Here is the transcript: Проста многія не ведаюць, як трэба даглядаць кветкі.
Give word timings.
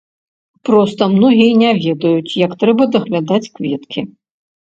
Проста 0.67 1.03
многія 1.15 1.53
не 1.63 1.71
ведаюць, 1.83 2.33
як 2.45 2.51
трэба 2.63 2.83
даглядаць 2.97 3.51
кветкі. 3.59 4.01